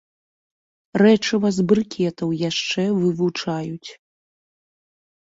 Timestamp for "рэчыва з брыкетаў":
1.01-2.29